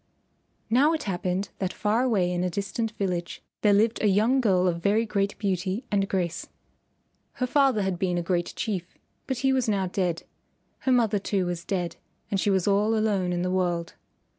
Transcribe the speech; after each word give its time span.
Now 0.71 0.93
it 0.93 1.03
happened 1.03 1.49
that 1.59 1.71
far 1.71 2.01
away 2.01 2.31
in 2.31 2.43
a 2.43 2.49
distant 2.49 2.89
village 2.93 3.43
there 3.61 3.71
lived 3.71 4.01
a 4.01 4.07
young 4.07 4.41
girl 4.41 4.67
of 4.67 4.81
very 4.81 5.05
great 5.05 5.37
beauty 5.37 5.85
and 5.91 6.09
grace. 6.09 6.47
Her 7.33 7.45
father 7.45 7.83
had 7.83 7.99
been 7.99 8.17
a 8.17 8.23
great 8.23 8.51
Chief, 8.55 8.97
but 9.27 9.37
he 9.45 9.53
was 9.53 9.69
now 9.69 9.85
dead. 9.85 10.23
Her 10.79 10.91
mother 10.91 11.19
too 11.19 11.45
was 11.45 11.63
dead, 11.63 11.97
and 12.31 12.39
she 12.39 12.49
was 12.49 12.67
all 12.67 12.95
alone 12.97 13.31
in 13.31 13.43
the 13.43 13.51
world. 13.51 13.93